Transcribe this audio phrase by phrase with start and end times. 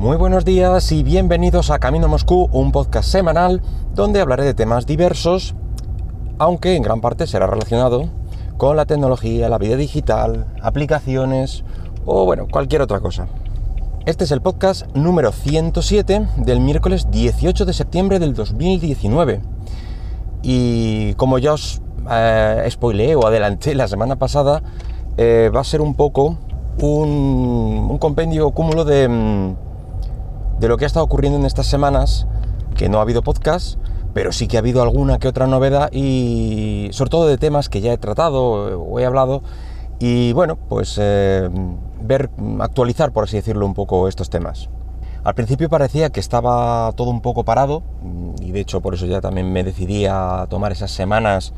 [0.00, 3.60] Muy buenos días y bienvenidos a Camino Moscú, un podcast semanal
[3.94, 5.54] donde hablaré de temas diversos,
[6.38, 8.08] aunque en gran parte será relacionado
[8.56, 11.64] con la tecnología, la vida digital, aplicaciones
[12.06, 13.28] o bueno, cualquier otra cosa.
[14.06, 19.42] Este es el podcast número 107 del miércoles 18 de septiembre del 2019.
[20.42, 24.62] Y como ya os eh, spoileé o adelanté la semana pasada,
[25.18, 26.38] eh, va a ser un poco
[26.80, 29.69] un, un compendio, cúmulo de, mm,
[30.60, 32.26] de lo que ha estado ocurriendo en estas semanas,
[32.76, 33.78] que no ha habido podcast,
[34.12, 37.80] pero sí que ha habido alguna que otra novedad y sobre todo de temas que
[37.80, 38.42] ya he tratado
[38.78, 39.42] o he hablado
[39.98, 41.48] y bueno, pues eh,
[42.02, 44.68] ver, actualizar, por así decirlo, un poco estos temas.
[45.24, 47.82] Al principio parecía que estaba todo un poco parado
[48.40, 51.52] y de hecho por eso ya también me decidí a tomar esas semanas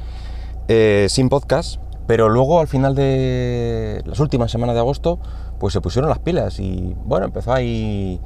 [0.67, 5.21] eh, sin podcast, pero luego al final de las últimas semanas de agosto
[5.61, 8.21] pues se pusieron las pilas y bueno, empezó ahí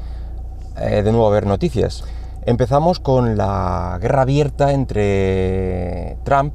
[0.78, 2.04] eh, de nuevo a haber noticias.
[2.44, 6.54] Empezamos con la guerra abierta entre Trump,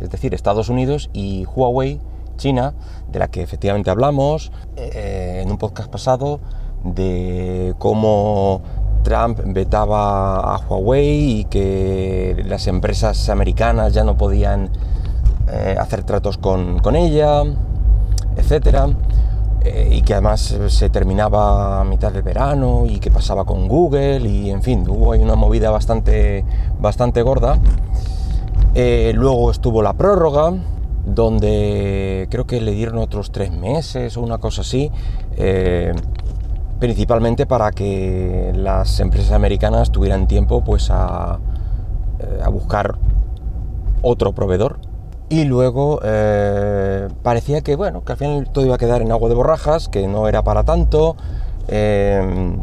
[0.00, 2.00] es decir, Estados Unidos, y Huawei,
[2.36, 2.74] China,
[3.10, 6.40] de la que efectivamente hablamos eh, en un podcast pasado,
[6.84, 8.62] de cómo
[9.02, 14.70] Trump vetaba a Huawei y que las empresas americanas ya no podían
[15.48, 17.42] eh, hacer tratos con, con ella,
[18.36, 18.88] etcétera.
[19.62, 24.20] Eh, y que además se terminaba a mitad del verano y que pasaba con Google
[24.20, 26.44] y en fin, hubo ahí una movida bastante,
[26.78, 27.58] bastante gorda.
[28.74, 30.52] Eh, luego estuvo la prórroga,
[31.04, 34.90] donde creo que le dieron otros tres meses o una cosa así,
[35.36, 35.92] eh,
[36.78, 42.98] principalmente para que las empresas americanas tuvieran tiempo pues a, a buscar
[44.02, 44.78] otro proveedor
[45.28, 49.28] y luego eh, parecía que bueno que al final todo iba a quedar en agua
[49.28, 51.16] de borrajas que no era para tanto
[51.68, 52.56] eh,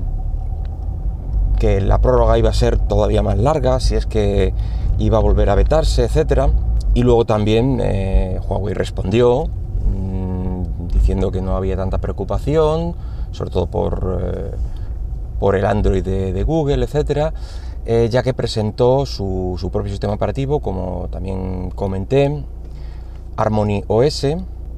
[1.60, 4.54] que la prórroga iba a ser todavía más larga si es que
[4.98, 6.50] iba a volver a vetarse etcétera.
[6.94, 12.96] Y luego también eh, Huawei respondió mmm, diciendo que no había tanta preocupación
[13.32, 14.52] sobre todo por eh,
[15.44, 17.34] por el Android de, Google etcétera
[17.86, 22.46] eh, ya que presentó su, propio sistema operativo, como también comenté,
[23.36, 24.26] Harmony OS,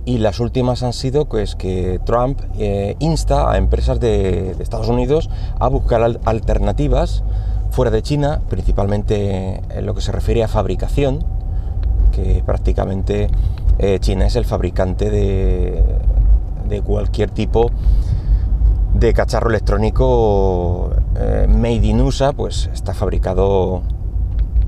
[0.06, 4.90] y las últimas han sido pues, que Trump eh, insta a empresas de, de, Estados
[4.90, 7.24] Unidos a buscar al alternativas
[7.70, 11.24] fuera de China, principalmente en lo que se refiere a fabricación,
[12.12, 13.28] que prácticamente
[13.78, 15.84] eh, China es el fabricante de,
[16.68, 17.70] de cualquier tipo
[19.13, 23.81] cacharro electrónico eh, made in USA, pues está fabricado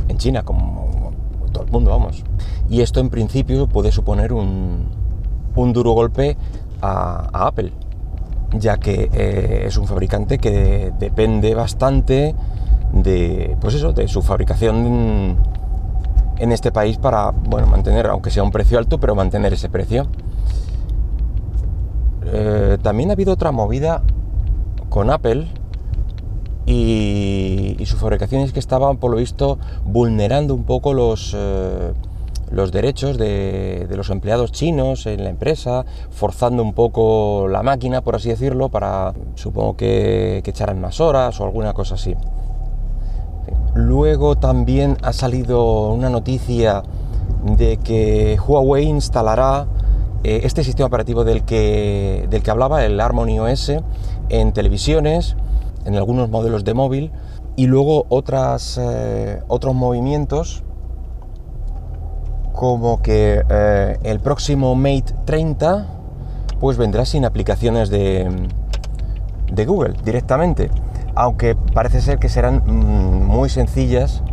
[0.07, 1.11] en China, como
[1.51, 2.23] todo el mundo, vamos.
[2.69, 4.89] Y esto en principio puede suponer un,
[5.55, 6.37] un duro golpe
[6.81, 7.71] a, a, Apple,
[8.53, 12.35] ya que eh, es un fabricante que depende bastante
[12.93, 15.37] de, pues eso, de su fabricación
[16.37, 20.07] en este país para, bueno, mantener, aunque sea un precio alto, pero mantener ese precio.
[22.25, 24.03] Eh, también ha habido otra movida
[24.97, 25.45] con Apple
[26.65, 31.93] y, su fabricación es que estaban, por lo visto, vulnerando un poco los, eh,
[32.49, 38.01] los derechos de, de, los empleados chinos en la empresa, forzando un poco la máquina,
[38.01, 42.15] por así decirlo, para, supongo que, que echaran más horas o alguna cosa así.
[43.75, 46.81] Luego también ha salido una noticia
[47.43, 49.67] de que Huawei instalará
[50.23, 53.71] eh, este sistema operativo del que, del que hablaba, el Harmony OS,
[54.29, 55.35] en televisiones,
[55.85, 57.11] en algunos modelos de móvil,
[57.55, 60.63] y luego otras, eh, otros movimientos
[62.53, 65.85] como que eh, el próximo Mate 30
[66.59, 68.27] pues vendrá sin aplicaciones de,
[69.51, 70.69] de Google directamente,
[71.15, 74.23] aunque parece ser que serán mm, muy sencillas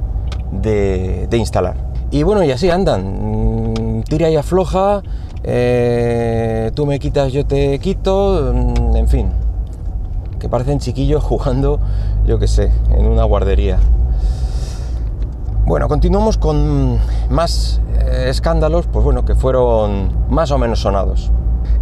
[0.51, 1.77] de, de, instalar.
[2.11, 5.03] Y bueno, y así andan, mm, tira y afloja,
[5.43, 9.29] eh, tú me quitas, yo te quito, mm, en fin,
[10.45, 11.81] que parecen chiquillos jugando,
[12.27, 13.79] yo que sé, en una guardería.
[15.65, 16.99] Bueno, continuamos con
[17.31, 21.31] más eh, escándalos, pues bueno, que fueron más o menos sonados.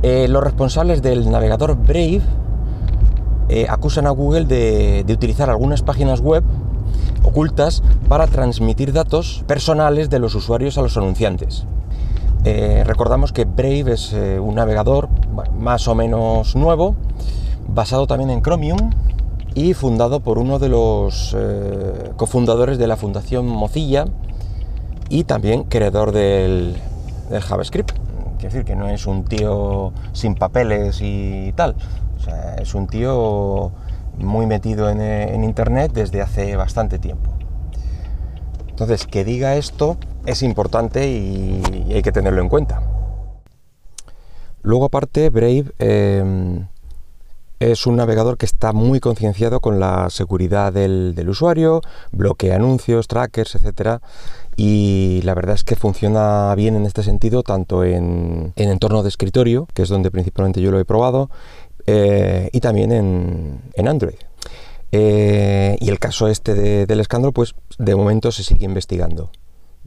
[0.04, 2.20] Eh, los responsables del navegador Brave
[3.48, 6.44] eh, acusan a Google de, utilizar algunas páginas web
[7.24, 11.66] ocultas para transmitir datos personales de los usuarios a los anunciantes.
[12.44, 15.08] Recordamos que Brave es un navegador
[15.58, 16.96] más o menos nuevo,
[17.68, 18.90] basado también en Chromium
[19.54, 24.06] y fundado por uno de los eh, cofundadores de la Fundación Mozilla
[25.08, 26.76] y también creador del,
[27.30, 27.92] JavaScript.
[28.38, 31.76] Quiere decir que no es un tío sin papeles y tal,
[32.58, 33.72] es un tío
[34.18, 37.30] muy metido en, Internet desde hace bastante tiempo.
[38.68, 41.62] Entonces, que diga esto es importante y,
[41.92, 42.82] hay que tenerlo en cuenta.
[44.62, 46.66] Luego aparte, Brave em,
[47.70, 51.80] es un navegador que está muy concienciado con la seguridad del, usuario,
[52.10, 54.00] bloquea anuncios, trackers, etcétera.
[54.56, 59.68] Y la verdad es que funciona bien en este sentido, tanto en, entorno de escritorio,
[59.74, 61.30] que es donde principalmente yo lo he probado,
[61.86, 64.18] eh, y también en, Android.
[64.90, 69.30] Eh, y el caso este del escándalo, pues de momento se sigue investigando.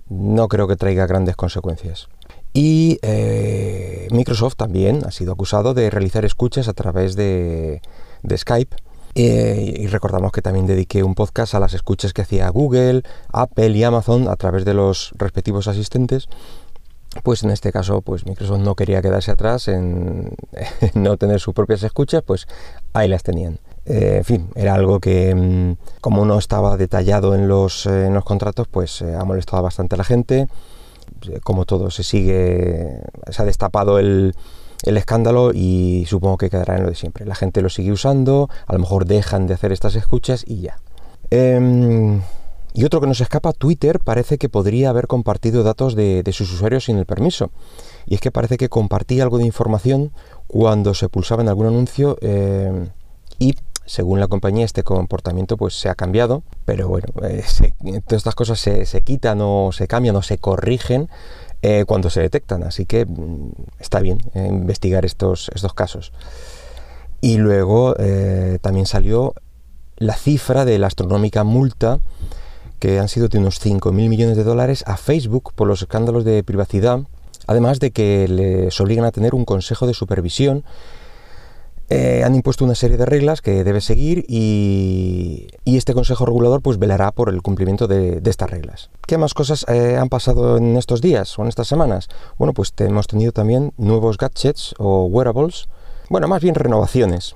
[0.07, 2.07] No creo que traiga grandes consecuencias.
[2.55, 7.81] Y eh, Microsoft también ha sido acusado de realizar escuchas a través de,
[8.33, 8.77] Skype.
[9.13, 13.03] Eh, y recordamos que también dediqué un podcast a las escuchas que hacía Google,
[13.33, 16.29] Apple y Amazon a través de los respectivos asistentes.
[17.23, 20.33] Pues en este caso, pues Microsoft no quería quedarse atrás en,
[20.93, 22.47] no tener sus propias escuchas, pues
[22.93, 23.59] ahí las tenían.
[23.85, 28.23] Eh, en fin, era algo que, mm, como no estaba detallado en los, en los
[28.23, 30.47] contratos, pues ha molestado bastante a la gente
[31.43, 32.99] como todo, se sigue,
[33.29, 34.35] se ha destapado el,
[34.83, 37.25] escándalo y supongo que quedará en lo de siempre.
[37.25, 40.77] La gente lo sigue usando, a lo mejor dejan de hacer estas escuchas y ya.
[41.31, 42.21] Em,
[42.73, 46.85] y otro que nos escapa, Twitter parece que podría haber compartido datos de, sus usuarios
[46.85, 47.49] sin el permiso.
[48.05, 50.11] Y es que parece que compartía algo de información
[50.47, 52.89] cuando se pulsaba en algún anuncio em,
[53.39, 53.55] y
[53.85, 57.43] según la compañía este comportamiento pues se ha cambiado, pero bueno, eh,
[58.05, 61.09] todas estas cosas se, quitan o se cambian o se corrigen
[61.61, 66.13] eh, cuando se detectan, así que mm, está bien eh, investigar estos, estos casos.
[67.21, 67.95] Y luego
[68.61, 69.33] también salió
[69.97, 71.99] la cifra de la astronómica multa
[72.79, 76.43] que han sido de unos 5.000 millones de dólares a Facebook por los escándalos de
[76.43, 76.99] privacidad,
[77.47, 80.63] además de que les obligan a tener un consejo de supervisión
[81.89, 86.79] eh, han impuesto una serie de reglas que debe seguir y, este Consejo Regulador pues
[86.79, 88.89] velará por el cumplimiento de, estas reglas.
[89.05, 92.07] ¿Qué más cosas eh, han pasado en estos días o en estas semanas?
[92.37, 95.67] Bueno, pues hemos tenido también nuevos gadgets o wearables,
[96.09, 97.35] bueno, más bien renovaciones,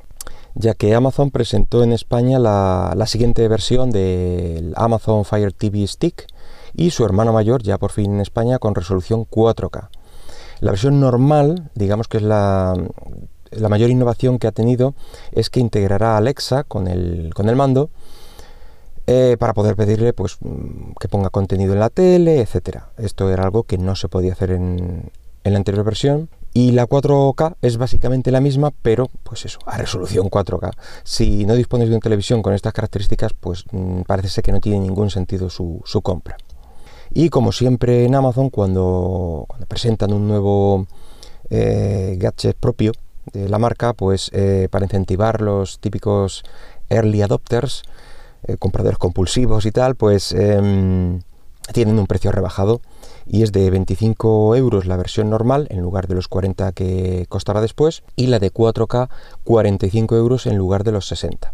[0.56, 6.26] ya que Amazon presentó en España la, la siguiente versión del Amazon Fire TV Stick
[6.74, 9.90] y su hermano mayor ya por fin en España con resolución 4K.
[10.62, 12.74] La versión normal, digamos que es la
[13.52, 14.94] la mayor innovación que ha tenido
[15.32, 17.90] es que integrará Alexa con el, con el mando
[19.08, 22.90] eh, para poder pedirle pues, mm, que ponga contenido en la tele, etcétera.
[22.98, 25.12] Esto era algo que no se podía hacer en,
[25.44, 26.30] en la anterior versión.
[26.54, 30.72] Y la 4K es básicamente la misma, pero pues eso, a resolución 4K.
[31.04, 34.60] Si no dispones de una televisión con estas características, pues mm, parece ser que no
[34.60, 36.38] tiene ningún sentido su, su compra.
[37.12, 40.88] Y como siempre en Amazon, cuando, cuando presentan un nuevo
[41.50, 42.92] eh, gadget propio,
[43.34, 46.44] la marca, pues eh, para incentivar los típicos
[46.90, 47.84] early adopters,
[48.48, 51.22] eh, compradores compulsivos y tal, pues em,
[51.74, 52.82] tienen un precio rebajado
[53.28, 57.62] y es de 25 euros la versión normal en lugar de los 40 que costará
[57.62, 59.10] después y la de 4K
[59.44, 61.54] 45 euros en lugar de los 60.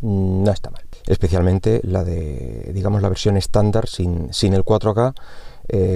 [0.00, 0.84] Mm, no está mal.
[1.06, 5.14] Especialmente la de, digamos, la versión estándar sin, sin el 4K,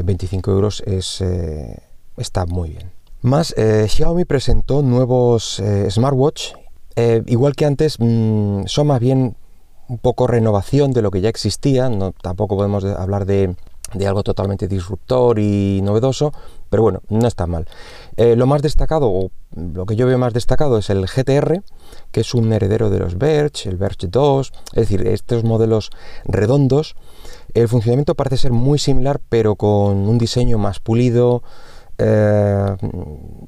[0.05, 1.23] 25 eh, euros es,
[2.17, 3.00] está muy bien.
[3.23, 6.53] Más, eh, Xiaomi presentó nuevos eh, smartwatch.
[6.97, 9.37] Eh, igual que antes, mm, son más bien
[9.89, 11.91] un poco renovación de lo que ya existía.
[11.91, 13.57] No, tampoco podemos hablar de,
[14.07, 16.33] algo totalmente disruptor y novedoso,
[16.71, 17.67] pero bueno, no está mal.
[18.17, 21.63] lo más destacado, o lo que yo veo más destacado, es el GTR,
[22.13, 25.91] que es un heredero de los Verge, el Verge 2, es decir, estos modelos
[26.25, 26.95] redondos.
[27.55, 31.43] El funcionamiento parece ser muy similar, pero con un diseño más pulido,
[32.03, 32.77] eh,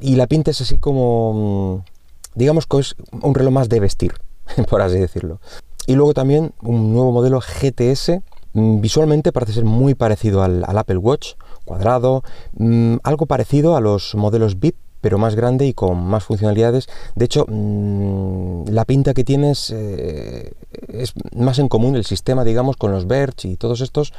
[0.01, 4.13] y la pinta es así como, mm, digamos que es un reloj más de vestir,
[4.69, 5.41] por así decirlo.
[5.87, 8.21] Y luego también un nuevo modelo GTS,
[8.53, 14.15] mm, visualmente parece ser muy parecido al, Apple Watch, cuadrado, mm, algo parecido a los
[14.15, 16.89] modelos VIP, pero más grande y con más funcionalidades.
[17.17, 20.53] De hecho, la pinta que tienes eh,
[20.89, 24.13] es más en común el sistema, digamos, con los Verge y todos estos,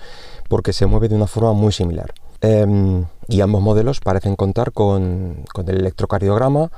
[0.49, 2.13] porque se mueve de una forma muy similar.
[2.43, 6.71] Em, y ambos modelos parecen contar con, el electrocardiograma,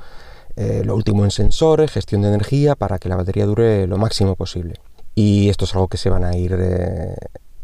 [0.54, 4.36] eh, lo último en sensores, gestión de energía, para que la batería dure lo máximo
[4.36, 4.76] posible.
[5.16, 7.16] Y esto es algo que se van a ir eh,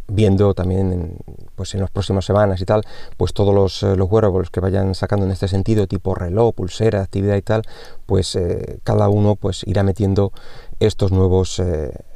[0.08, 1.16] viendo también en,
[1.54, 2.82] pues en las próximas semanas y tal,
[3.16, 7.02] pues todos los, eh, los wearables que vayan sacando en este sentido, tipo reloj, pulsera,
[7.02, 7.62] actividad y tal,
[8.06, 8.36] pues
[8.82, 10.32] cada uno pues irá metiendo
[10.80, 11.62] estos nuevos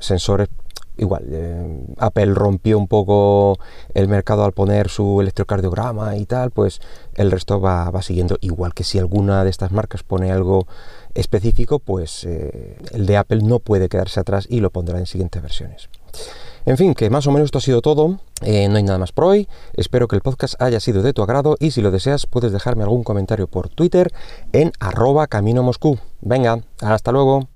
[0.00, 0.48] sensores
[0.96, 3.58] igual, eh, Apple rompió un poco
[3.94, 6.80] el mercado al poner su electrocardiograma y tal, pues
[7.14, 8.36] el resto va, siguiendo.
[8.40, 10.66] Igual que si alguna de estas marcas pone algo
[11.14, 15.42] específico, pues eh, el de Apple no puede quedarse atrás y lo pondrá en siguientes
[15.42, 15.88] versiones.
[16.66, 18.18] En fin, que más o menos esto ha sido todo.
[18.42, 19.48] Eh, no hay nada más por hoy.
[19.74, 22.82] Espero que el podcast haya sido de tu agrado y si lo deseas puedes dejarme
[22.82, 24.12] algún comentario por Twitter
[24.52, 25.98] en arroba camino Moscú.
[26.22, 27.48] Venga, hasta luego.